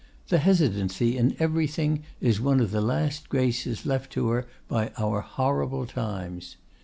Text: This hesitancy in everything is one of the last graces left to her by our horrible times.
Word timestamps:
This 0.29 0.41
hesitancy 0.41 1.15
in 1.15 1.35
everything 1.37 2.01
is 2.19 2.41
one 2.41 2.59
of 2.59 2.71
the 2.71 2.81
last 2.81 3.29
graces 3.29 3.85
left 3.85 4.11
to 4.13 4.29
her 4.29 4.47
by 4.67 4.91
our 4.97 5.21
horrible 5.21 5.85
times. 5.85 6.57